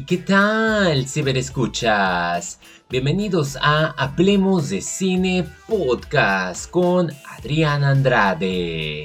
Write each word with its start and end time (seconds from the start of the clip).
¿qué 0.00 0.16
tal, 0.16 1.06
ciberescuchas? 1.06 2.58
Bienvenidos 2.88 3.58
a 3.60 3.88
Hablemos 3.98 4.70
de 4.70 4.80
Cine 4.80 5.46
Podcast 5.68 6.70
con 6.70 7.12
Adrián 7.38 7.84
Andrade. 7.84 9.04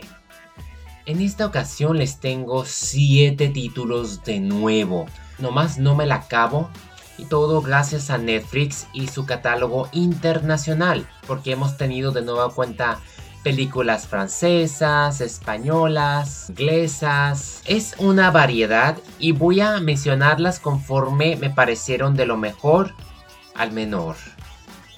En 1.05 1.21
esta 1.21 1.45
ocasión 1.45 1.97
les 1.97 2.21
tengo 2.21 2.63
7 2.65 3.49
títulos 3.49 4.23
de 4.23 4.39
nuevo. 4.39 5.07
Nomás 5.39 5.77
no 5.77 5.93
me 5.93 6.05
la 6.05 6.15
acabo. 6.15 6.69
Y 7.17 7.25
todo 7.25 7.61
gracias 7.61 8.09
a 8.09 8.17
Netflix 8.17 8.87
y 8.93 9.07
su 9.07 9.25
catálogo 9.25 9.89
internacional. 9.91 11.05
Porque 11.27 11.51
hemos 11.51 11.75
tenido 11.75 12.13
de 12.13 12.21
nueva 12.21 12.49
cuenta 12.51 13.01
películas 13.47 14.07
francesas, 14.07 15.21
españolas, 15.21 16.49
inglesas. 16.49 17.61
Es 17.65 17.95
una 17.97 18.29
variedad 18.29 18.97
y 19.19 19.31
voy 19.31 19.61
a 19.61 19.79
mencionarlas 19.79 20.59
conforme 20.59 21.37
me 21.37 21.49
parecieron 21.49 22.17
de 22.17 22.25
lo 22.25 22.35
mejor 22.35 22.93
al 23.55 23.71
menor. 23.71 24.17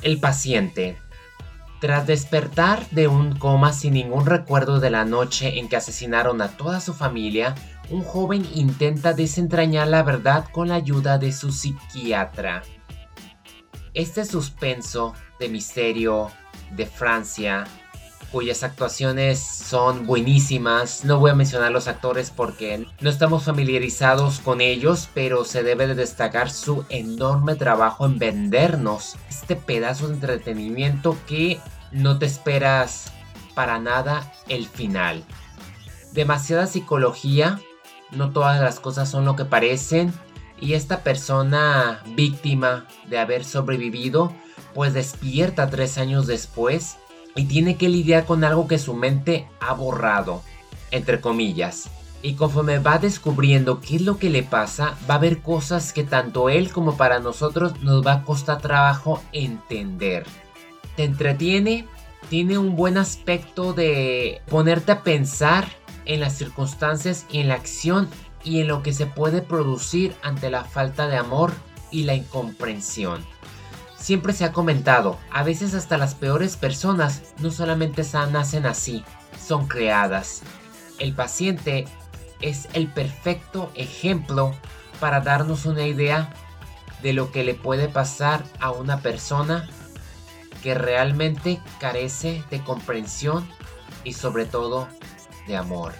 El 0.01 0.19
paciente. 0.19 0.97
Tras 1.79 2.07
despertar 2.07 2.89
de 2.89 3.07
un 3.07 3.37
coma 3.37 3.71
sin 3.71 3.93
ningún 3.93 4.25
recuerdo 4.25 4.79
de 4.79 4.89
la 4.89 5.05
noche 5.05 5.59
en 5.59 5.69
que 5.69 5.75
asesinaron 5.75 6.41
a 6.41 6.47
toda 6.57 6.81
su 6.81 6.95
familia, 6.95 7.53
un 7.91 8.01
joven 8.01 8.47
intenta 8.55 9.13
desentrañar 9.13 9.89
la 9.89 10.01
verdad 10.01 10.45
con 10.51 10.69
la 10.69 10.75
ayuda 10.75 11.19
de 11.19 11.33
su 11.33 11.51
psiquiatra. 11.51 12.63
Este 13.93 14.25
suspenso 14.25 15.13
de 15.39 15.49
misterio 15.49 16.31
de 16.71 16.87
Francia 16.87 17.67
cuyas 18.31 18.63
actuaciones 18.63 19.39
son 19.39 20.05
buenísimas. 20.05 21.03
No 21.05 21.19
voy 21.19 21.31
a 21.31 21.35
mencionar 21.35 21.71
los 21.71 21.87
actores 21.87 22.31
porque 22.31 22.87
no 23.01 23.09
estamos 23.09 23.43
familiarizados 23.43 24.39
con 24.39 24.61
ellos, 24.61 25.09
pero 25.13 25.45
se 25.45 25.63
debe 25.63 25.87
de 25.87 25.95
destacar 25.95 26.49
su 26.49 26.85
enorme 26.89 27.55
trabajo 27.55 28.05
en 28.05 28.19
vendernos 28.19 29.15
este 29.29 29.55
pedazo 29.55 30.07
de 30.07 30.15
entretenimiento 30.15 31.17
que 31.27 31.59
no 31.91 32.19
te 32.19 32.25
esperas 32.25 33.11
para 33.55 33.79
nada 33.79 34.31
el 34.47 34.67
final. 34.67 35.23
Demasiada 36.13 36.67
psicología, 36.67 37.59
no 38.11 38.31
todas 38.31 38.61
las 38.61 38.79
cosas 38.79 39.09
son 39.09 39.25
lo 39.25 39.35
que 39.35 39.45
parecen 39.45 40.13
y 40.61 40.73
esta 40.73 41.03
persona 41.03 42.01
víctima 42.15 42.85
de 43.07 43.19
haber 43.19 43.43
sobrevivido 43.43 44.33
pues 44.73 44.93
despierta 44.93 45.69
tres 45.69 45.97
años 45.97 46.27
después 46.27 46.97
y 47.35 47.45
tiene 47.45 47.77
que 47.77 47.89
lidiar 47.89 48.25
con 48.25 48.43
algo 48.43 48.67
que 48.67 48.79
su 48.79 48.93
mente 48.93 49.47
ha 49.59 49.73
borrado, 49.73 50.41
entre 50.91 51.21
comillas. 51.21 51.89
Y 52.21 52.33
conforme 52.33 52.79
va 52.79 52.97
descubriendo 52.97 53.79
qué 53.79 53.95
es 53.95 54.01
lo 54.01 54.17
que 54.17 54.29
le 54.29 54.43
pasa, 54.43 54.97
va 55.09 55.13
a 55.13 55.17
haber 55.17 55.41
cosas 55.41 55.93
que 55.93 56.03
tanto 56.03 56.49
él 56.49 56.71
como 56.71 56.97
para 56.97 57.19
nosotros 57.19 57.79
nos 57.81 58.05
va 58.05 58.13
a 58.13 58.23
costar 58.23 58.61
trabajo 58.61 59.21
entender. 59.31 60.25
Te 60.97 61.05
entretiene, 61.05 61.87
tiene 62.29 62.57
un 62.57 62.75
buen 62.75 62.97
aspecto 62.97 63.73
de 63.73 64.41
ponerte 64.49 64.91
a 64.91 65.03
pensar 65.03 65.67
en 66.05 66.19
las 66.19 66.37
circunstancias 66.37 67.25
y 67.31 67.39
en 67.39 67.47
la 67.47 67.53
acción 67.53 68.09
y 68.43 68.59
en 68.59 68.67
lo 68.67 68.83
que 68.83 68.93
se 68.93 69.05
puede 69.05 69.41
producir 69.41 70.13
ante 70.21 70.49
la 70.49 70.65
falta 70.65 71.07
de 71.07 71.17
amor 71.17 71.53
y 71.91 72.03
la 72.03 72.15
incomprensión. 72.15 73.23
Siempre 73.99 74.33
se 74.33 74.45
ha 74.45 74.53
comentado, 74.53 75.19
a 75.31 75.43
veces 75.43 75.73
hasta 75.73 75.97
las 75.97 76.15
peores 76.15 76.55
personas 76.55 77.21
no 77.39 77.51
solamente 77.51 78.03
nacen 78.31 78.65
así, 78.65 79.03
son 79.45 79.67
creadas. 79.67 80.41
El 80.99 81.13
paciente 81.13 81.85
es 82.41 82.69
el 82.73 82.87
perfecto 82.87 83.71
ejemplo 83.75 84.55
para 84.99 85.19
darnos 85.19 85.65
una 85.65 85.85
idea 85.85 86.33
de 87.03 87.13
lo 87.13 87.31
que 87.31 87.43
le 87.43 87.55
puede 87.55 87.89
pasar 87.89 88.43
a 88.59 88.71
una 88.71 88.99
persona 88.99 89.67
que 90.63 90.73
realmente 90.73 91.61
carece 91.79 92.43
de 92.49 92.63
comprensión 92.63 93.47
y 94.03 94.13
sobre 94.13 94.45
todo 94.45 94.87
de 95.47 95.57
amor. 95.57 95.93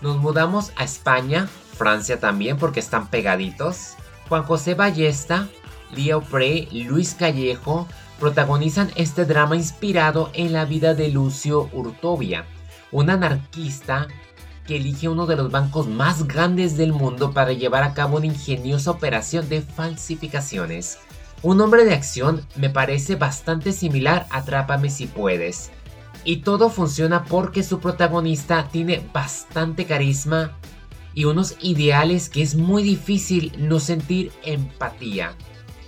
Nos 0.00 0.18
mudamos 0.18 0.72
a 0.76 0.84
España, 0.84 1.48
Francia 1.76 2.20
también 2.20 2.58
porque 2.58 2.80
están 2.80 3.08
pegaditos. 3.08 3.94
Juan 4.28 4.42
José 4.42 4.74
Ballesta 4.74 5.48
Leo 5.94 6.20
Prey, 6.22 6.68
Luis 6.72 7.14
Callejo 7.14 7.86
protagonizan 8.18 8.90
este 8.96 9.24
drama 9.24 9.56
inspirado 9.56 10.30
en 10.32 10.52
la 10.52 10.64
vida 10.64 10.94
de 10.94 11.10
Lucio 11.10 11.68
Urtobia, 11.72 12.46
un 12.90 13.10
anarquista 13.10 14.08
que 14.66 14.76
elige 14.76 15.08
uno 15.08 15.26
de 15.26 15.36
los 15.36 15.50
bancos 15.50 15.86
más 15.86 16.26
grandes 16.26 16.76
del 16.76 16.92
mundo 16.92 17.32
para 17.32 17.52
llevar 17.52 17.84
a 17.84 17.94
cabo 17.94 18.16
una 18.16 18.26
ingeniosa 18.26 18.90
operación 18.90 19.48
de 19.48 19.62
falsificaciones. 19.62 20.98
Un 21.42 21.60
hombre 21.60 21.84
de 21.84 21.94
acción 21.94 22.44
me 22.56 22.70
parece 22.70 23.14
bastante 23.14 23.72
similar 23.72 24.26
a 24.30 24.42
Trápame 24.44 24.90
si 24.90 25.06
puedes. 25.06 25.70
Y 26.24 26.38
todo 26.38 26.70
funciona 26.70 27.24
porque 27.24 27.62
su 27.62 27.78
protagonista 27.78 28.68
tiene 28.68 29.06
bastante 29.12 29.84
carisma 29.84 30.56
y 31.14 31.24
unos 31.24 31.56
ideales 31.60 32.28
que 32.28 32.42
es 32.42 32.56
muy 32.56 32.82
difícil 32.82 33.52
no 33.58 33.78
sentir 33.78 34.32
empatía. 34.42 35.36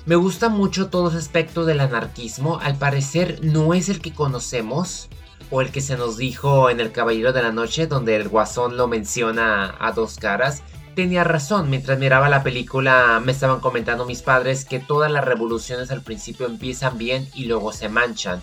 Me 0.09 0.17
gusta 0.17 0.49
mucho 0.49 0.89
todo 0.89 1.11
ese 1.11 1.19
aspecto 1.19 1.67
del 1.67 1.81
anarquismo, 1.81 2.61
al 2.61 2.79
parecer 2.79 3.41
no 3.43 3.75
es 3.75 3.91
el 3.91 4.01
que 4.01 4.15
conocemos 4.15 5.11
o 5.51 5.61
el 5.61 5.71
que 5.71 5.83
se 5.83 5.99
nos 5.99 6.17
dijo 6.17 6.71
en 6.71 6.81
El 6.81 6.93
Caballero 6.93 7.35
de 7.35 7.43
la 7.43 7.53
Noche, 7.53 7.87
donde 7.87 8.17
el 8.17 8.31
guasón 8.31 8.79
lo 8.79 8.89
menciona 8.89 9.75
a 9.79 9.93
dos 9.93 10.17
caras. 10.17 10.63
Tenía 10.95 11.25
razón, 11.25 11.69
mientras 11.69 11.99
miraba 11.99 12.31
la 12.31 12.43
película 12.43 13.21
me 13.23 13.33
estaban 13.33 13.61
comentando 13.61 14.07
mis 14.07 14.23
padres 14.23 14.65
que 14.65 14.81
todas 14.81 15.13
las 15.13 15.27
revoluciones 15.27 15.91
al 15.91 16.01
principio 16.01 16.47
empiezan 16.47 16.97
bien 16.97 17.29
y 17.35 17.45
luego 17.45 17.75
se 17.75 17.91
manchan. 17.91 18.41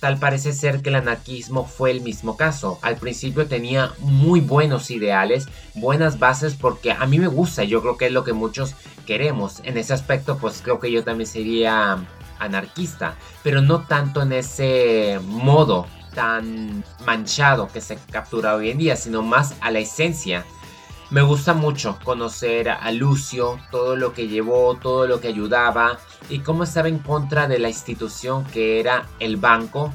Tal 0.00 0.16
parece 0.16 0.54
ser 0.54 0.80
que 0.80 0.88
el 0.88 0.94
anarquismo 0.94 1.66
fue 1.66 1.90
el 1.90 2.00
mismo 2.00 2.38
caso. 2.38 2.78
Al 2.80 2.96
principio 2.96 3.46
tenía 3.48 3.92
muy 3.98 4.40
buenos 4.40 4.90
ideales, 4.90 5.46
buenas 5.74 6.18
bases 6.18 6.54
porque 6.54 6.92
a 6.92 7.04
mí 7.04 7.18
me 7.18 7.26
gusta, 7.26 7.64
yo 7.64 7.82
creo 7.82 7.98
que 7.98 8.06
es 8.06 8.12
lo 8.12 8.24
que 8.24 8.32
muchos 8.32 8.76
queremos. 9.00 9.60
En 9.64 9.76
ese 9.76 9.92
aspecto 9.92 10.38
pues 10.38 10.60
creo 10.62 10.80
que 10.80 10.90
yo 10.90 11.04
también 11.04 11.26
sería 11.26 11.98
anarquista, 12.38 13.16
pero 13.42 13.60
no 13.60 13.82
tanto 13.82 14.22
en 14.22 14.32
ese 14.32 15.20
modo 15.24 15.86
tan 16.14 16.84
manchado 17.04 17.68
que 17.68 17.80
se 17.80 17.96
captura 18.10 18.54
hoy 18.54 18.70
en 18.70 18.78
día, 18.78 18.96
sino 18.96 19.22
más 19.22 19.54
a 19.60 19.70
la 19.70 19.78
esencia 19.78 20.44
me 21.10 21.22
gusta 21.22 21.54
mucho 21.54 21.98
conocer 22.04 22.68
a 22.68 22.92
Lucio, 22.92 23.58
todo 23.72 23.96
lo 23.96 24.12
que 24.12 24.28
llevó, 24.28 24.76
todo 24.76 25.08
lo 25.08 25.20
que 25.20 25.26
ayudaba 25.26 25.98
y 26.28 26.38
cómo 26.38 26.62
estaba 26.62 26.88
en 26.88 27.00
contra 27.00 27.48
de 27.48 27.58
la 27.58 27.68
institución 27.68 28.44
que 28.44 28.78
era 28.78 29.08
el 29.18 29.36
banco 29.36 29.92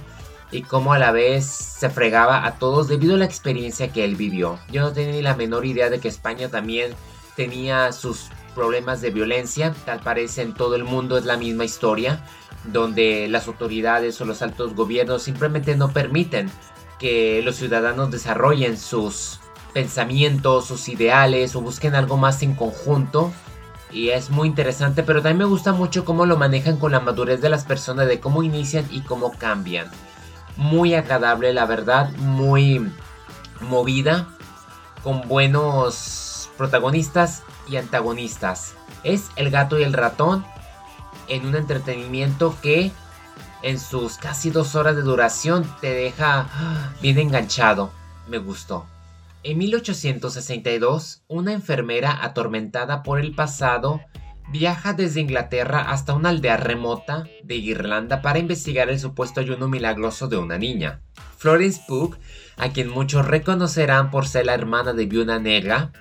y 0.51 0.63
cómo 0.63 0.91
a 0.91 0.99
la 0.99 1.11
vez 1.11 1.45
se 1.45 1.89
fregaba 1.89 2.45
a 2.45 2.59
todos 2.59 2.89
debido 2.89 3.15
a 3.15 3.17
la 3.17 3.25
experiencia 3.25 3.93
que 3.93 4.03
él 4.03 4.17
vivió. 4.17 4.59
Yo 4.69 4.81
no 4.81 4.91
tenía 4.91 5.13
ni 5.13 5.21
la 5.21 5.37
menor 5.37 5.65
idea 5.65 5.89
de 5.89 5.99
que 5.99 6.09
España 6.09 6.49
también 6.49 6.93
tenía 7.37 7.93
sus 7.93 8.29
problemas 8.55 9.01
de 9.01 9.11
violencia, 9.11 9.75
tal 9.85 9.99
parece 9.99 10.41
en 10.41 10.53
todo 10.53 10.75
el 10.75 10.83
mundo 10.83 11.17
es 11.17 11.25
la 11.25 11.37
misma 11.37 11.65
historia, 11.65 12.25
donde 12.63 13.27
las 13.27 13.47
autoridades 13.47 14.19
o 14.21 14.25
los 14.25 14.41
altos 14.41 14.73
gobiernos 14.73 15.21
simplemente 15.21 15.75
no 15.75 15.91
permiten 15.91 16.49
que 16.97 17.41
los 17.43 17.57
ciudadanos 17.57 18.09
desarrollen 18.09 18.77
sus 18.77 19.39
pensamientos, 19.73 20.65
sus 20.65 20.87
ideales 20.87 21.55
o 21.55 21.61
busquen 21.61 21.95
algo 21.95 22.17
más 22.17 22.41
en 22.41 22.55
conjunto. 22.55 23.31
Y 23.91 24.09
es 24.09 24.29
muy 24.29 24.47
interesante, 24.47 25.03
pero 25.03 25.21
también 25.21 25.37
me 25.39 25.45
gusta 25.45 25.73
mucho 25.73 26.05
cómo 26.05 26.25
lo 26.25 26.37
manejan 26.37 26.77
con 26.77 26.91
la 26.91 26.99
madurez 26.99 27.41
de 27.41 27.49
las 27.49 27.65
personas, 27.65 28.07
de 28.07 28.19
cómo 28.19 28.41
inician 28.41 28.87
y 28.89 29.01
cómo 29.01 29.31
cambian. 29.37 29.91
Muy 30.57 30.95
agradable, 30.95 31.53
la 31.53 31.65
verdad, 31.65 32.11
muy 32.17 32.89
movida, 33.61 34.27
con 35.03 35.27
buenos 35.27 36.49
protagonistas 36.57 37.43
y 37.67 37.77
antagonistas. 37.77 38.73
Es 39.03 39.29
El 39.35 39.51
gato 39.51 39.79
y 39.79 39.83
el 39.83 39.93
ratón 39.93 40.45
en 41.27 41.45
un 41.45 41.55
entretenimiento 41.55 42.55
que 42.61 42.91
en 43.61 43.79
sus 43.79 44.17
casi 44.17 44.51
dos 44.51 44.75
horas 44.75 44.95
de 44.95 45.01
duración 45.01 45.65
te 45.81 45.93
deja 45.93 46.47
bien 47.01 47.17
enganchado. 47.17 47.91
Me 48.27 48.37
gustó. 48.37 48.85
En 49.43 49.57
1862, 49.59 51.23
una 51.27 51.53
enfermera 51.53 52.23
atormentada 52.23 53.03
por 53.03 53.19
el 53.19 53.35
pasado 53.35 54.01
viaja 54.51 54.93
desde 54.93 55.21
Inglaterra 55.21 55.81
hasta 55.81 56.13
una 56.13 56.29
aldea 56.29 56.57
remota 56.57 57.25
de 57.43 57.55
Irlanda 57.55 58.21
para 58.21 58.39
investigar 58.39 58.89
el 58.89 58.99
supuesto 58.99 59.39
ayuno 59.39 59.67
milagroso 59.67 60.27
de 60.27 60.37
una 60.37 60.57
niña. 60.57 61.01
Florence 61.37 61.81
Pugh, 61.87 62.17
a 62.57 62.69
quien 62.69 62.89
muchos 62.89 63.25
reconocerán 63.25 64.11
por 64.11 64.27
ser 64.27 64.45
la 64.45 64.53
hermana 64.53 64.93
de 64.93 65.05
Viuna 65.05 65.39
Negra, 65.39 65.91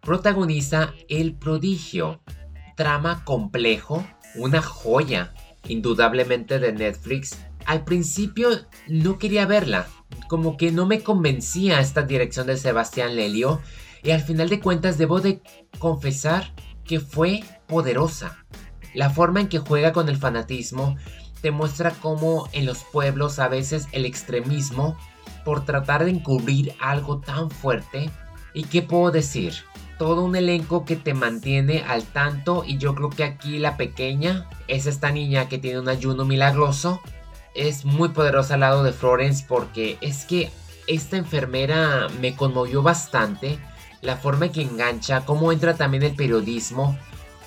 protagoniza 0.00 0.94
El 1.08 1.34
prodigio, 1.34 2.20
trama 2.76 3.24
complejo, 3.24 4.06
una 4.34 4.62
joya, 4.62 5.34
indudablemente 5.66 6.58
de 6.58 6.72
Netflix. 6.72 7.38
Al 7.66 7.84
principio 7.84 8.48
no 8.86 9.18
quería 9.18 9.46
verla, 9.46 9.86
como 10.28 10.56
que 10.56 10.72
no 10.72 10.86
me 10.86 11.02
convencía 11.02 11.80
esta 11.80 12.02
dirección 12.02 12.46
de 12.46 12.56
Sebastián 12.56 13.16
Lelio 13.16 13.60
y 14.02 14.10
al 14.12 14.22
final 14.22 14.48
de 14.48 14.60
cuentas 14.60 14.98
debo 14.98 15.20
de 15.20 15.42
confesar 15.78 16.52
que 16.84 17.00
fue 17.00 17.42
poderosa. 17.66 18.44
La 18.94 19.10
forma 19.10 19.40
en 19.40 19.48
que 19.48 19.58
juega 19.58 19.92
con 19.92 20.08
el 20.08 20.16
fanatismo 20.16 20.96
te 21.42 21.50
muestra 21.50 21.90
cómo 21.90 22.48
en 22.52 22.66
los 22.66 22.84
pueblos 22.84 23.38
a 23.38 23.48
veces 23.48 23.86
el 23.92 24.06
extremismo 24.06 24.96
por 25.44 25.64
tratar 25.64 26.04
de 26.04 26.10
encubrir 26.10 26.74
algo 26.80 27.20
tan 27.20 27.50
fuerte 27.50 28.10
y 28.54 28.64
qué 28.64 28.82
puedo 28.82 29.10
decir, 29.10 29.54
todo 29.98 30.22
un 30.24 30.36
elenco 30.36 30.84
que 30.84 30.96
te 30.96 31.14
mantiene 31.14 31.84
al 31.86 32.04
tanto 32.04 32.64
y 32.66 32.78
yo 32.78 32.94
creo 32.94 33.10
que 33.10 33.24
aquí 33.24 33.58
la 33.58 33.76
pequeña 33.76 34.48
es 34.68 34.86
esta 34.86 35.10
niña 35.10 35.48
que 35.48 35.58
tiene 35.58 35.80
un 35.80 35.88
ayuno 35.88 36.24
milagroso 36.24 37.00
es 37.58 37.84
muy 37.84 38.10
poderosa 38.10 38.54
al 38.54 38.60
lado 38.60 38.82
de 38.84 38.92
Florence 38.92 39.44
porque 39.46 39.98
es 40.00 40.24
que 40.24 40.50
esta 40.86 41.16
enfermera 41.16 42.06
me 42.20 42.34
conmovió 42.34 42.82
bastante 42.82 43.58
la 44.00 44.16
forma 44.16 44.50
que 44.50 44.62
engancha, 44.62 45.24
cómo 45.24 45.50
entra 45.52 45.74
también 45.74 46.04
el 46.04 46.14
periodismo. 46.14 46.96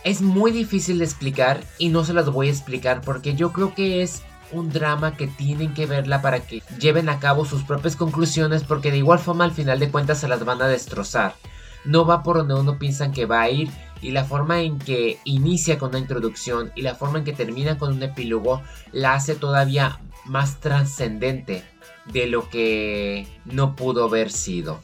Es 0.03 0.21
muy 0.21 0.51
difícil 0.51 0.99
de 0.99 1.05
explicar 1.05 1.61
y 1.77 1.89
no 1.89 2.03
se 2.03 2.13
las 2.13 2.29
voy 2.29 2.47
a 2.47 2.51
explicar 2.51 3.01
porque 3.01 3.35
yo 3.35 3.53
creo 3.53 3.73
que 3.73 4.01
es 4.01 4.21
un 4.51 4.69
drama 4.69 5.15
que 5.15 5.27
tienen 5.27 5.73
que 5.73 5.85
verla 5.85 6.21
para 6.21 6.41
que 6.41 6.61
lleven 6.77 7.07
a 7.07 7.19
cabo 7.19 7.45
sus 7.45 7.63
propias 7.63 7.95
conclusiones 7.95 8.63
porque 8.63 8.91
de 8.91 8.97
igual 8.97 9.19
forma 9.19 9.45
al 9.45 9.51
final 9.51 9.79
de 9.79 9.89
cuentas 9.89 10.19
se 10.19 10.27
las 10.27 10.43
van 10.43 10.61
a 10.61 10.67
destrozar. 10.67 11.35
No 11.85 12.05
va 12.05 12.23
por 12.23 12.37
donde 12.37 12.55
uno 12.55 12.77
piensa 12.77 13.11
que 13.11 13.25
va 13.25 13.41
a 13.41 13.49
ir 13.49 13.69
y 14.01 14.11
la 14.11 14.25
forma 14.25 14.61
en 14.61 14.79
que 14.79 15.19
inicia 15.23 15.77
con 15.77 15.89
una 15.89 15.99
introducción 15.99 16.71
y 16.75 16.81
la 16.81 16.95
forma 16.95 17.19
en 17.19 17.23
que 17.23 17.33
termina 17.33 17.77
con 17.77 17.93
un 17.93 18.03
epílogo 18.03 18.61
la 18.91 19.13
hace 19.13 19.35
todavía 19.35 19.99
más 20.25 20.59
trascendente 20.59 21.63
de 22.11 22.27
lo 22.27 22.49
que 22.49 23.27
no 23.45 23.75
pudo 23.75 24.05
haber 24.05 24.31
sido. 24.31 24.81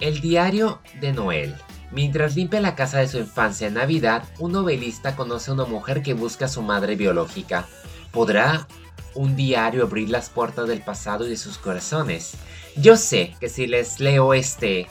El 0.00 0.20
diario 0.20 0.80
de 1.00 1.12
Noel. 1.12 1.54
Mientras 1.92 2.34
limpia 2.34 2.60
la 2.60 2.74
casa 2.74 2.98
de 2.98 3.08
su 3.08 3.18
infancia 3.18 3.68
en 3.68 3.74
Navidad, 3.74 4.24
un 4.38 4.52
novelista 4.52 5.14
conoce 5.16 5.50
a 5.50 5.54
una 5.54 5.64
mujer 5.64 6.02
que 6.02 6.14
busca 6.14 6.46
a 6.46 6.48
su 6.48 6.62
madre 6.62 6.96
biológica. 6.96 7.66
¿Podrá 8.10 8.66
un 9.14 9.36
diario 9.36 9.84
abrir 9.84 10.10
las 10.10 10.28
puertas 10.28 10.66
del 10.68 10.82
pasado 10.82 11.26
y 11.26 11.30
de 11.30 11.36
sus 11.36 11.58
corazones? 11.58 12.34
Yo 12.76 12.96
sé 12.96 13.34
que 13.40 13.48
si 13.48 13.66
les 13.66 14.00
leo 14.00 14.34
este 14.34 14.88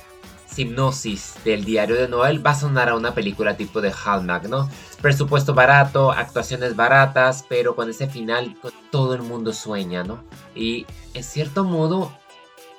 hipnosis 0.57 1.35
del 1.43 1.65
diario 1.65 1.95
de 1.95 2.07
Noel 2.07 2.45
va 2.45 2.51
a 2.51 2.59
sonar 2.59 2.89
a 2.89 2.95
una 2.95 3.13
película 3.13 3.57
tipo 3.57 3.81
de 3.81 3.91
Hallmark, 3.91 4.47
¿no? 4.47 4.69
Presupuesto 5.01 5.53
barato, 5.53 6.11
actuaciones 6.11 6.75
baratas, 6.75 7.45
pero 7.47 7.75
con 7.75 7.89
ese 7.89 8.07
final 8.07 8.55
todo 8.91 9.13
el 9.13 9.21
mundo 9.21 9.53
sueña, 9.53 10.03
¿no? 10.03 10.23
Y 10.55 10.85
en 11.13 11.23
cierto 11.23 11.63
modo, 11.63 12.11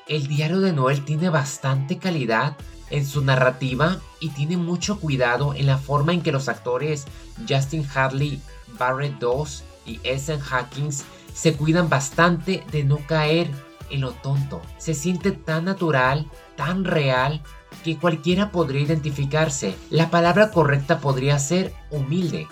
el 0.09 0.27
diario 0.27 0.61
de 0.61 0.73
Noel 0.73 1.05
tiene 1.05 1.31
bastante 1.31 1.99
calidad 1.99 2.57
en 2.91 3.05
su 3.07 3.23
narrativa 3.23 3.99
y 4.21 4.31
tiene 4.31 4.57
mucho 4.57 5.01
cuidado 5.01 5.55
en 5.55 5.67
la 5.67 5.79
forma 5.79 6.13
en 6.13 6.23
que 6.23 6.33
los 6.33 6.49
actores 6.49 7.05
Justin 7.49 7.87
Harley, 7.95 8.41
Barrett 8.79 9.19
Doss 9.19 9.65
y 9.85 10.01
Essen 10.05 10.41
Hackings 10.41 11.05
se 11.35 11.55
cuidan 11.55 11.89
bastante 11.89 12.65
de 12.71 12.85
no 12.85 12.99
caer 13.07 13.51
en 13.91 14.01
lo 14.01 14.13
tonto. 14.13 14.63
Se 14.79 14.95
siente 14.95 15.33
tan 15.33 15.65
natural, 15.65 16.27
tan 16.57 16.85
real 16.85 17.43
que 17.87 17.99
cualquiera 17.99 18.51
podría 18.51 18.83
identificarse. 18.83 19.77
La 19.91 20.11
palabra 20.11 20.51
correcta 20.51 20.99
podría 20.99 21.39
ser 21.39 21.73
humilde. 21.93 22.49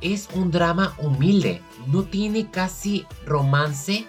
Es 0.00 0.28
un 0.34 0.50
drama 0.50 0.94
humilde. 0.98 1.62
No 1.86 2.02
tiene 2.02 2.50
casi 2.50 3.06
romance, 3.24 4.08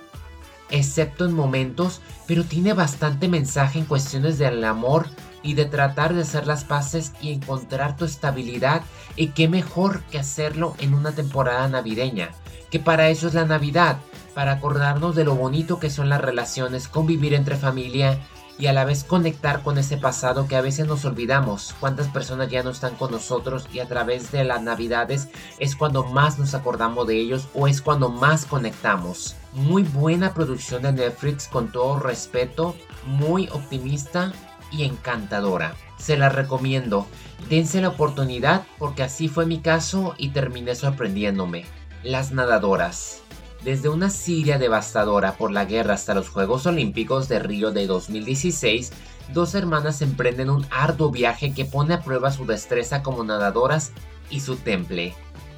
excepto 0.71 1.25
en 1.25 1.33
momentos, 1.33 2.01
pero 2.25 2.43
tiene 2.43 2.73
bastante 2.73 3.27
mensaje 3.27 3.77
en 3.77 3.85
cuestiones 3.85 4.39
del 4.39 4.63
amor 4.63 5.05
y 5.43 5.53
de 5.53 5.65
tratar 5.65 6.15
de 6.15 6.23
hacer 6.23 6.47
las 6.47 6.63
paces 6.63 7.13
y 7.21 7.31
encontrar 7.31 7.95
tu 7.95 8.05
estabilidad. 8.05 8.81
Y 9.15 9.27
qué 9.27 9.47
mejor 9.47 10.01
que 10.05 10.17
hacerlo 10.17 10.73
en 10.79 10.95
una 10.95 11.11
temporada 11.11 11.67
navideña, 11.67 12.31
que 12.71 12.79
para 12.79 13.09
eso 13.09 13.27
es 13.27 13.35
la 13.35 13.45
Navidad, 13.45 13.97
para 14.33 14.53
acordarnos 14.53 15.15
de 15.15 15.23
lo 15.23 15.35
bonito 15.35 15.79
que 15.79 15.91
son 15.91 16.09
las 16.09 16.21
relaciones, 16.21 16.87
convivir 16.87 17.35
entre 17.35 17.57
familia 17.57 18.17
y 18.57 18.67
a 18.67 18.73
la 18.73 18.85
vez 18.85 19.03
conectar 19.03 19.63
con 19.63 19.77
ese 19.77 19.97
pasado 19.97 20.47
que 20.47 20.55
a 20.55 20.61
veces 20.61 20.87
nos 20.87 21.05
olvidamos. 21.05 21.73
Cuántas 21.79 22.07
personas 22.07 22.49
ya 22.49 22.63
no 22.63 22.69
están 22.69 22.95
con 22.95 23.11
nosotros 23.11 23.67
y 23.73 23.79
a 23.79 23.87
través 23.87 24.31
de 24.31 24.43
las 24.43 24.61
navidades 24.61 25.29
es 25.59 25.75
cuando 25.75 26.03
más 26.03 26.39
nos 26.39 26.53
acordamos 26.53 27.07
de 27.07 27.17
ellos 27.17 27.47
o 27.53 27.67
es 27.67 27.81
cuando 27.81 28.09
más 28.09 28.45
conectamos. 28.45 29.35
Muy 29.53 29.83
buena 29.83 30.33
producción 30.33 30.83
de 30.83 30.93
Netflix 30.93 31.47
con 31.47 31.71
todo 31.71 31.99
respeto, 31.99 32.75
muy 33.05 33.49
optimista 33.49 34.33
y 34.71 34.83
encantadora. 34.83 35.75
Se 35.97 36.17
la 36.17 36.29
recomiendo. 36.29 37.07
Dense 37.49 37.81
la 37.81 37.89
oportunidad 37.89 38.65
porque 38.77 39.03
así 39.03 39.27
fue 39.27 39.45
mi 39.45 39.59
caso 39.59 40.15
y 40.17 40.29
terminé 40.29 40.75
sorprendiéndome. 40.75 41.65
Las 42.03 42.31
nadadoras. 42.31 43.22
Desde 43.63 43.87
una 43.87 44.09
Siria 44.09 44.57
devastadora 44.59 45.37
por 45.37 45.51
la 45.51 45.63
guerra 45.63 45.93
hasta 45.93 46.13
los 46.13 46.27
Juegos 46.27 46.65
Olímpicos 46.65 47.29
de 47.29 47.39
Río 47.39 47.71
de 47.71 47.87
2016, 47.87 48.91
dos 49.33 49.55
hermanas 49.55 50.01
emprenden 50.01 50.49
un 50.49 50.65
arduo 50.69 51.11
viaje 51.11 51.53
que 51.53 51.63
pone 51.63 51.93
a 51.93 52.01
prueba 52.01 52.31
su 52.31 52.45
destreza 52.45 53.03
como 53.03 53.23
nadadoras 53.23 53.93
y 54.29 54.41
su 54.41 54.57
temple. 54.57 55.13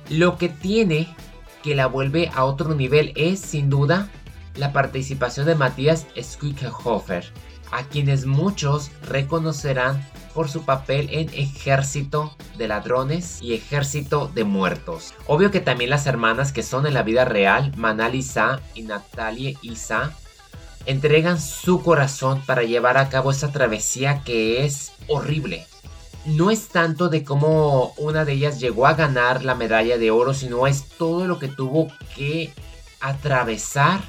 Lo 0.09 0.37
que 0.37 0.49
tiene 0.49 1.15
que 1.63 1.73
la 1.73 1.87
vuelve 1.87 2.29
a 2.35 2.45
otro 2.45 2.75
nivel 2.75 3.11
es, 3.15 3.39
sin 3.39 3.71
duda, 3.71 4.07
la 4.55 4.71
participación 4.71 5.47
de 5.47 5.55
Matías 5.55 6.05
Squickenhofer, 6.21 7.25
a 7.71 7.83
quienes 7.83 8.25
muchos 8.25 8.91
reconocerán 9.03 10.05
por 10.33 10.49
su 10.49 10.65
papel 10.65 11.07
en 11.11 11.29
Ejército 11.33 12.35
de 12.57 12.67
Ladrones 12.67 13.41
y 13.41 13.53
Ejército 13.53 14.29
de 14.33 14.43
Muertos. 14.43 15.13
Obvio 15.27 15.49
que 15.49 15.61
también 15.61 15.89
las 15.89 16.07
hermanas 16.07 16.51
que 16.51 16.63
son 16.63 16.85
en 16.85 16.93
la 16.93 17.03
vida 17.03 17.25
real, 17.25 17.71
Manal 17.77 18.15
Isa 18.15 18.61
y 18.73 18.83
Natalie 18.83 19.57
Isa, 19.61 20.13
entregan 20.85 21.39
su 21.39 21.81
corazón 21.81 22.41
para 22.45 22.63
llevar 22.63 22.97
a 22.97 23.09
cabo 23.09 23.31
esta 23.31 23.51
travesía 23.51 24.23
que 24.23 24.65
es 24.65 24.91
horrible. 25.07 25.65
No 26.25 26.51
es 26.51 26.67
tanto 26.69 27.09
de 27.09 27.23
cómo 27.23 27.93
una 27.97 28.25
de 28.25 28.33
ellas 28.33 28.59
llegó 28.59 28.87
a 28.87 28.93
ganar 28.93 29.45
la 29.45 29.55
medalla 29.55 29.97
de 29.97 30.11
oro, 30.11 30.33
sino 30.33 30.67
es 30.67 30.83
todo 30.97 31.27
lo 31.27 31.39
que 31.39 31.47
tuvo 31.47 31.87
que 32.15 32.51
atravesar 32.99 34.01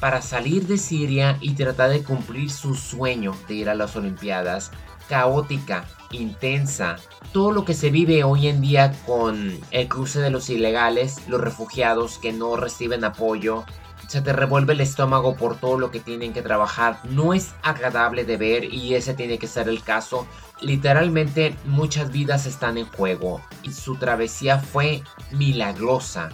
para 0.00 0.22
salir 0.22 0.66
de 0.66 0.78
Siria 0.78 1.38
y 1.40 1.54
tratar 1.54 1.90
de 1.90 2.02
cumplir 2.02 2.50
su 2.50 2.74
sueño 2.74 3.34
de 3.48 3.54
ir 3.54 3.68
a 3.68 3.74
las 3.74 3.96
Olimpiadas. 3.96 4.70
Caótica, 5.08 5.86
intensa, 6.10 6.96
todo 7.32 7.50
lo 7.50 7.64
que 7.64 7.74
se 7.74 7.90
vive 7.90 8.24
hoy 8.24 8.48
en 8.48 8.60
día 8.60 8.92
con 9.06 9.58
el 9.70 9.88
cruce 9.88 10.20
de 10.20 10.30
los 10.30 10.50
ilegales, 10.50 11.26
los 11.28 11.40
refugiados 11.40 12.18
que 12.18 12.32
no 12.32 12.56
reciben 12.56 13.04
apoyo, 13.04 13.64
se 14.08 14.22
te 14.22 14.32
revuelve 14.32 14.72
el 14.72 14.80
estómago 14.80 15.36
por 15.36 15.56
todo 15.56 15.78
lo 15.78 15.90
que 15.90 16.00
tienen 16.00 16.32
que 16.32 16.42
trabajar. 16.42 17.00
No 17.04 17.34
es 17.34 17.54
agradable 17.62 18.24
de 18.24 18.38
ver 18.38 18.64
y 18.64 18.94
ese 18.94 19.14
tiene 19.14 19.38
que 19.38 19.46
ser 19.46 19.68
el 19.68 19.82
caso. 19.82 20.26
Literalmente 20.62 21.54
muchas 21.66 22.10
vidas 22.10 22.46
están 22.46 22.78
en 22.78 22.86
juego 22.86 23.40
y 23.62 23.72
su 23.72 23.96
travesía 23.96 24.58
fue 24.58 25.02
milagrosa. 25.30 26.30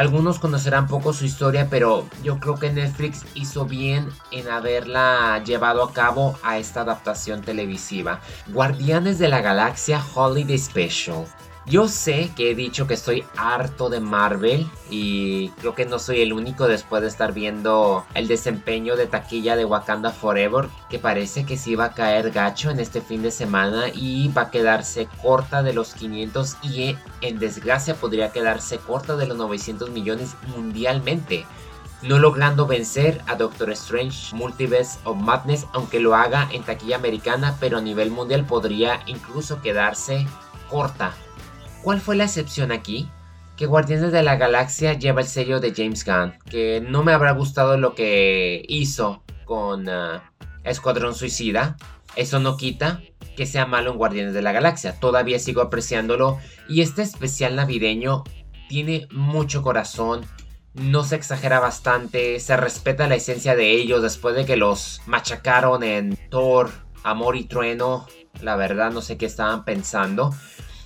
Algunos 0.00 0.38
conocerán 0.38 0.86
poco 0.86 1.12
su 1.12 1.26
historia, 1.26 1.68
pero 1.68 2.08
yo 2.22 2.40
creo 2.40 2.54
que 2.54 2.72
Netflix 2.72 3.26
hizo 3.34 3.66
bien 3.66 4.08
en 4.30 4.48
haberla 4.48 5.42
llevado 5.44 5.84
a 5.84 5.92
cabo 5.92 6.38
a 6.42 6.56
esta 6.56 6.80
adaptación 6.80 7.42
televisiva. 7.42 8.22
Guardianes 8.46 9.18
de 9.18 9.28
la 9.28 9.42
Galaxia 9.42 10.02
Holiday 10.14 10.56
Special. 10.56 11.26
Yo 11.66 11.88
sé 11.88 12.32
que 12.34 12.50
he 12.50 12.54
dicho 12.54 12.86
que 12.86 12.94
estoy 12.94 13.24
harto 13.36 13.90
de 13.90 14.00
Marvel 14.00 14.66
y 14.88 15.50
creo 15.50 15.74
que 15.74 15.84
no 15.84 15.98
soy 15.98 16.22
el 16.22 16.32
único 16.32 16.66
después 16.66 17.02
de 17.02 17.08
estar 17.08 17.34
viendo 17.34 18.04
el 18.14 18.28
desempeño 18.28 18.96
de 18.96 19.06
taquilla 19.06 19.56
de 19.56 19.66
Wakanda 19.66 20.10
Forever 20.10 20.68
que 20.88 20.98
parece 20.98 21.44
que 21.44 21.58
sí 21.58 21.74
va 21.74 21.86
a 21.86 21.94
caer 21.94 22.30
gacho 22.30 22.70
en 22.70 22.80
este 22.80 23.02
fin 23.02 23.22
de 23.22 23.30
semana 23.30 23.88
y 23.92 24.28
va 24.28 24.42
a 24.42 24.50
quedarse 24.50 25.06
corta 25.22 25.62
de 25.62 25.74
los 25.74 25.94
500 25.94 26.56
y 26.62 26.96
en 27.20 27.38
desgracia 27.38 27.94
podría 27.94 28.32
quedarse 28.32 28.78
corta 28.78 29.16
de 29.16 29.26
los 29.26 29.36
900 29.36 29.90
millones 29.90 30.34
mundialmente 30.56 31.46
no 32.02 32.18
logrando 32.18 32.66
vencer 32.66 33.20
a 33.26 33.36
Doctor 33.36 33.70
Strange 33.72 34.34
Multiverse 34.34 34.98
of 35.04 35.18
Madness, 35.18 35.66
aunque 35.74 36.00
lo 36.00 36.14
haga 36.14 36.48
en 36.50 36.62
taquilla 36.62 36.96
americana, 36.96 37.58
pero 37.60 37.76
a 37.76 37.82
nivel 37.82 38.10
mundial 38.10 38.46
podría 38.46 39.02
incluso 39.04 39.60
quedarse 39.60 40.26
corta 40.70 41.12
¿Cuál 41.82 42.00
fue 42.00 42.14
la 42.14 42.24
excepción 42.24 42.72
aquí? 42.72 43.08
Que 43.56 43.64
Guardianes 43.64 44.12
de 44.12 44.22
la 44.22 44.36
Galaxia 44.36 44.94
lleva 44.94 45.22
el 45.22 45.26
sello 45.26 45.60
de 45.60 45.72
James 45.74 46.04
Gunn, 46.04 46.34
que 46.50 46.82
no 46.86 47.02
me 47.02 47.12
habrá 47.12 47.32
gustado 47.32 47.78
lo 47.78 47.94
que 47.94 48.62
hizo 48.68 49.22
con 49.46 49.88
uh, 49.88 50.20
Escuadrón 50.62 51.14
Suicida. 51.14 51.76
Eso 52.16 52.38
no 52.38 52.56
quita 52.58 53.00
que 53.34 53.46
sea 53.46 53.64
malo 53.64 53.92
en 53.92 53.96
Guardianes 53.96 54.34
de 54.34 54.42
la 54.42 54.52
Galaxia. 54.52 55.00
Todavía 55.00 55.38
sigo 55.38 55.62
apreciándolo 55.62 56.38
y 56.68 56.82
este 56.82 57.00
especial 57.00 57.56
navideño 57.56 58.24
tiene 58.68 59.08
mucho 59.10 59.62
corazón. 59.62 60.26
No 60.74 61.02
se 61.02 61.16
exagera 61.16 61.60
bastante, 61.60 62.38
se 62.40 62.56
respeta 62.58 63.08
la 63.08 63.14
esencia 63.14 63.56
de 63.56 63.70
ellos 63.70 64.02
después 64.02 64.34
de 64.34 64.44
que 64.44 64.56
los 64.56 65.00
machacaron 65.06 65.82
en 65.82 66.18
Thor, 66.28 66.70
Amor 67.02 67.36
y 67.36 67.44
Trueno. 67.44 68.06
La 68.42 68.56
verdad 68.56 68.92
no 68.92 69.00
sé 69.00 69.16
qué 69.16 69.26
estaban 69.26 69.64
pensando. 69.64 70.30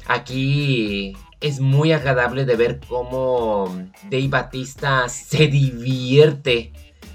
Aquí 0.07 1.17
es 1.41 1.61
muy 1.61 1.93
agradable 1.93 2.45
de 2.45 2.57
ver 2.57 2.81
cómo 2.89 3.67
Dave 4.11 4.29
Batista 4.29 5.09
se 5.09 5.47
divierte 5.47 6.73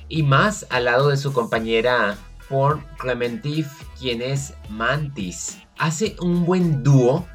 y 0.08 0.24
más 0.24 0.66
al 0.70 0.86
lado 0.86 1.10
de 1.10 1.18
su 1.18 1.32
compañera 1.34 2.18
por 2.50 2.84
Clementif, 2.98 3.68
quien 4.00 4.22
es 4.22 4.54
Mantis. 4.70 5.60
Hace 5.78 6.16
un 6.20 6.46
buen 6.46 6.84
dúo, 6.84 7.26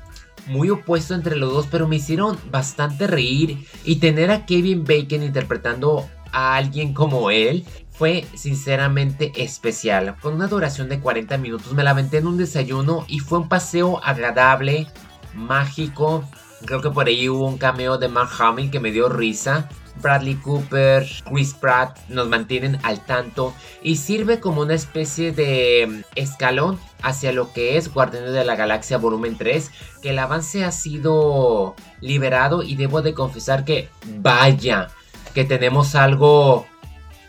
muy 0.49 0.70
opuesto 0.70 1.14
entre 1.14 1.37
los 1.37 1.52
dos, 1.52 1.68
pero 1.70 1.88
me 1.88 1.96
hicieron 1.96 2.37
bastante 2.50 3.06
reír 3.06 3.66
y 3.84 3.96
tener 3.96 4.30
a 4.30 4.44
Kevin 4.44 4.84
Bacon 4.84 5.23
interpretando 5.23 6.08
a 6.32 6.56
alguien 6.56 6.92
como 6.92 7.30
él 7.30 7.64
fue 7.90 8.26
sinceramente 8.34 9.32
especial. 9.37 10.16
Con 10.20 10.34
una 10.34 10.49
duración 10.49 10.88
de 10.88 10.99
40 10.99 11.38
minutos 11.38 11.73
me 11.73 11.84
la 11.84 11.90
aventé 11.90 12.18
en 12.18 12.26
un 12.26 12.37
desayuno 12.37 13.04
y 13.06 13.20
fue 13.20 13.38
un 13.38 13.49
paseo 13.49 14.00
agradable, 14.02 14.88
mágico. 15.34 16.24
Creo 16.64 16.80
que 16.80 16.90
por 16.90 17.06
ahí 17.06 17.28
hubo 17.28 17.46
un 17.46 17.58
cameo 17.58 17.98
de 17.98 18.08
Mark 18.08 18.30
Hamill 18.38 18.70
que 18.70 18.80
me 18.80 18.90
dio 18.90 19.08
risa. 19.08 19.68
Bradley 19.96 20.34
Cooper, 20.36 21.06
Chris 21.30 21.54
Pratt 21.54 21.98
nos 22.08 22.28
mantienen 22.28 22.78
al 22.82 23.04
tanto 23.04 23.54
y 23.82 23.96
sirve 23.96 24.40
como 24.40 24.62
una 24.62 24.74
especie 24.74 25.32
de 25.32 25.86
mm, 25.88 26.00
escalón 26.16 26.78
hacia 27.02 27.32
lo 27.32 27.52
que 27.52 27.76
es 27.76 27.92
Guardianes 27.92 28.32
de 28.32 28.44
la 28.44 28.56
Galaxia 28.56 28.98
Volumen 28.98 29.36
3, 29.36 29.70
que 30.02 30.10
el 30.10 30.18
avance 30.18 30.64
ha 30.64 30.72
sido 30.72 31.76
liberado 32.00 32.62
y 32.62 32.76
debo 32.76 33.02
de 33.02 33.14
confesar 33.14 33.64
que 33.64 33.88
vaya, 34.20 34.88
que 35.32 35.44
tenemos 35.44 35.94
algo 35.94 36.66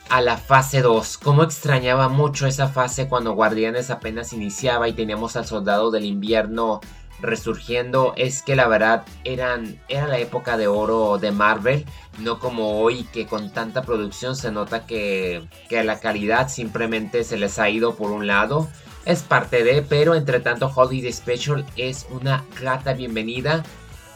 a 0.09 0.21
la 0.21 0.37
fase 0.37 0.81
2. 0.81 1.17
Como 1.17 1.43
extrañaba 1.43 2.09
mucho 2.09 2.47
esa 2.47 2.67
fase 2.67 3.07
cuando 3.07 3.33
Guardianes 3.33 3.89
apenas 3.89 4.33
iniciaba 4.33 4.87
y 4.87 4.93
teníamos 4.93 5.35
al 5.35 5.45
Soldado 5.45 5.91
del 5.91 6.05
Invierno 6.05 6.81
resurgiendo 7.21 8.13
es 8.17 8.41
que 8.41 8.55
la 8.55 8.67
verdad 8.67 9.05
eran, 9.23 9.79
era 9.87 10.07
la 10.07 10.19
época 10.19 10.57
de 10.57 10.67
oro 10.67 11.17
de 11.17 11.31
Marvel, 11.31 11.85
no 12.19 12.39
como 12.39 12.79
hoy 12.79 13.03
que 13.13 13.25
con 13.25 13.51
tanta 13.51 13.83
producción 13.83 14.35
se 14.35 14.51
nota 14.51 14.85
que, 14.85 15.43
que 15.69 15.83
la 15.83 15.99
calidad 15.99 16.49
simplemente 16.49 17.23
se 17.23 17.37
les 17.37 17.59
ha 17.59 17.69
ido 17.69 17.95
por 17.95 18.11
un 18.11 18.27
lado. 18.27 18.67
Es 19.05 19.21
parte 19.21 19.63
de, 19.63 19.81
pero 19.81 20.15
entre 20.15 20.39
tanto 20.39 20.71
Holiday 20.73 21.11
Special 21.11 21.65
es 21.75 22.07
una 22.09 22.43
grata 22.59 22.93
bienvenida 22.93 23.63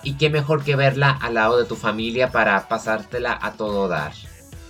y 0.04 0.14
qué 0.14 0.30
mejor 0.30 0.64
que 0.64 0.76
verla 0.76 1.12
al 1.12 1.36
lado 1.36 1.58
de 1.58 1.66
tu 1.66 1.76
familia 1.76 2.32
para 2.32 2.68
pasártela 2.68 3.38
a 3.42 3.54
todo 3.54 3.88
dar. 3.88 4.14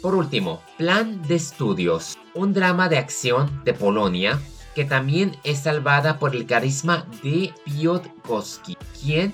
Por 0.01 0.15
último, 0.15 0.61
Plan 0.77 1.21
de 1.27 1.35
Estudios, 1.35 2.17
un 2.33 2.53
drama 2.53 2.89
de 2.89 2.97
acción 2.97 3.63
de 3.63 3.73
Polonia 3.73 4.39
que 4.75 4.85
también 4.85 5.37
es 5.43 5.59
salvada 5.59 6.19
por 6.19 6.35
el 6.35 6.45
carisma 6.45 7.05
de 7.23 7.53
Piotr 7.65 8.09
Koski, 8.25 8.77
quien 8.99 9.33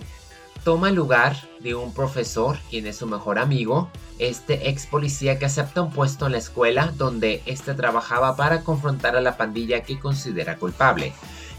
toma 0.64 0.90
el 0.90 0.96
lugar 0.96 1.36
de 1.60 1.76
un 1.76 1.94
profesor, 1.94 2.58
quien 2.70 2.88
es 2.88 2.98
su 2.98 3.08
mejor 3.08 3.38
amigo, 3.38 3.90
este 4.18 4.70
ex 4.70 4.88
policía 4.88 5.38
que 5.38 5.46
acepta 5.46 5.82
un 5.82 5.92
puesto 5.92 6.26
en 6.26 6.32
la 6.32 6.38
escuela 6.40 6.94
donde 6.98 7.44
este 7.46 7.74
trabajaba 7.74 8.36
para 8.36 8.62
confrontar 8.62 9.16
a 9.16 9.22
la 9.22 9.38
pandilla 9.38 9.84
que 9.84 10.00
considera 10.00 10.58
culpable. 10.58 11.14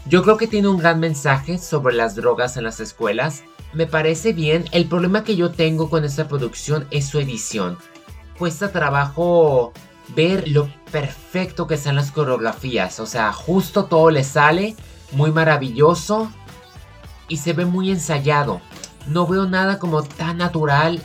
Yo 0.05 0.23
creo 0.23 0.37
que 0.37 0.47
tiene 0.47 0.67
un 0.67 0.77
gran 0.77 0.99
mensaje 0.99 1.57
sobre 1.57 1.95
las 1.95 2.15
drogas 2.15 2.57
en 2.57 2.63
las 2.63 2.79
escuelas. 2.79 3.43
Me 3.73 3.87
parece 3.87 4.33
bien, 4.33 4.65
el 4.71 4.85
problema 4.85 5.23
que 5.23 5.35
yo 5.35 5.51
tengo 5.51 5.89
con 5.89 6.03
esta 6.03 6.27
producción 6.27 6.87
es 6.91 7.07
su 7.07 7.19
edición. 7.19 7.77
Cuesta 8.37 8.71
trabajo 8.71 9.73
ver 10.15 10.47
lo 10.47 10.69
perfecto 10.91 11.67
que 11.67 11.77
sean 11.77 11.95
las 11.95 12.11
coreografías. 12.11 12.99
O 12.99 13.05
sea, 13.05 13.33
justo 13.33 13.85
todo 13.85 14.09
le 14.09 14.23
sale, 14.23 14.75
muy 15.11 15.31
maravilloso 15.31 16.31
y 17.27 17.37
se 17.37 17.53
ve 17.53 17.65
muy 17.65 17.91
ensayado. 17.91 18.61
No 19.07 19.27
veo 19.27 19.45
nada 19.45 19.79
como 19.79 20.03
tan 20.03 20.37
natural 20.37 21.01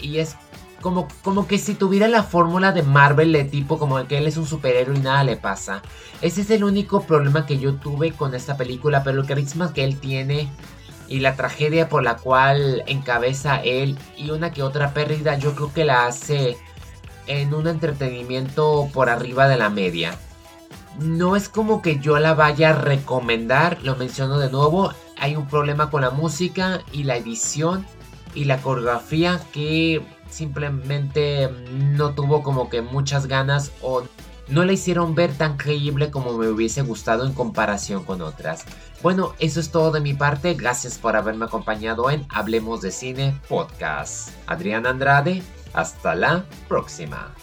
y 0.00 0.18
es 0.18 0.36
como, 0.80 1.06
como 1.22 1.46
que 1.46 1.58
si 1.58 1.74
tuviera 1.74 2.08
la 2.08 2.24
fórmula 2.24 2.72
de 2.72 2.82
Marvel 2.82 3.32
de 3.32 3.44
tipo 3.44 3.78
como 3.78 4.04
que 4.06 4.18
él 4.18 4.26
es 4.26 4.36
un 4.36 4.46
superhéroe 4.46 4.96
y 4.96 5.00
nada 5.00 5.24
le 5.24 5.36
pasa. 5.36 5.82
Ese 6.20 6.42
es 6.42 6.50
el 6.50 6.64
único 6.64 7.02
problema 7.02 7.46
que 7.46 7.58
yo 7.58 7.74
tuve 7.74 8.12
con 8.12 8.34
esta 8.34 8.56
película, 8.56 9.02
pero 9.04 9.20
el 9.20 9.26
carisma 9.26 9.72
que 9.72 9.84
él 9.84 9.98
tiene 9.98 10.48
y 11.08 11.20
la 11.20 11.36
tragedia 11.36 11.88
por 11.88 12.02
la 12.02 12.16
cual 12.16 12.84
encabeza 12.86 13.56
él 13.62 13.98
y 14.16 14.30
una 14.30 14.50
que 14.50 14.62
otra 14.62 14.92
pérdida 14.92 15.38
yo 15.38 15.54
creo 15.54 15.72
que 15.72 15.84
la 15.84 16.06
hace 16.06 16.56
en 17.26 17.54
un 17.54 17.66
entretenimiento 17.66 18.88
por 18.92 19.08
arriba 19.08 19.48
de 19.48 19.56
la 19.56 19.70
media. 19.70 20.16
No 20.98 21.36
es 21.36 21.48
como 21.48 21.80
que 21.80 21.98
yo 21.98 22.18
la 22.18 22.34
vaya 22.34 22.70
a 22.70 22.78
recomendar, 22.78 23.82
lo 23.82 23.96
menciono 23.96 24.38
de 24.38 24.50
nuevo, 24.50 24.92
hay 25.18 25.36
un 25.36 25.46
problema 25.46 25.90
con 25.90 26.02
la 26.02 26.10
música 26.10 26.82
y 26.92 27.04
la 27.04 27.16
edición 27.16 27.86
y 28.34 28.44
la 28.44 28.60
coreografía 28.60 29.40
que 29.52 30.02
simplemente 30.28 31.48
no 31.70 32.14
tuvo 32.14 32.42
como 32.42 32.68
que 32.68 32.82
muchas 32.82 33.26
ganas 33.26 33.72
o 33.82 34.02
no 34.48 34.64
la 34.64 34.72
hicieron 34.72 35.14
ver 35.14 35.32
tan 35.32 35.56
creíble 35.56 36.10
como 36.10 36.36
me 36.36 36.48
hubiese 36.48 36.82
gustado 36.82 37.26
en 37.26 37.32
comparación 37.32 38.04
con 38.04 38.20
otras. 38.20 38.64
Bueno, 39.02 39.34
eso 39.38 39.60
es 39.60 39.70
todo 39.70 39.92
de 39.92 40.00
mi 40.00 40.14
parte. 40.14 40.54
Gracias 40.54 40.98
por 40.98 41.16
haberme 41.16 41.44
acompañado 41.44 42.10
en 42.10 42.26
Hablemos 42.28 42.80
de 42.80 42.90
Cine 42.90 43.40
Podcast. 43.48 44.30
Adrián 44.46 44.86
Andrade 44.86 45.42
hasta 45.74 46.14
la 46.14 46.44
próxima. 46.68 47.34